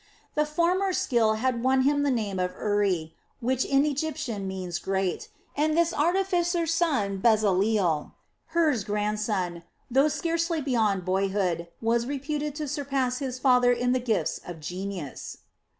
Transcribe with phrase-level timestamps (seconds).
[0.33, 5.29] The former's skill had won him the name of Uri, which in Egyptian means 'great',
[5.55, 8.13] and this artificer's son Bezaleel,
[8.47, 9.61] Hur's grandson,
[9.91, 15.37] though scarcely beyond boyhood, was reputed to surpass his father in the gifts of genius.